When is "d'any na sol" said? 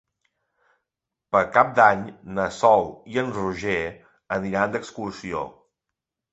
1.81-2.89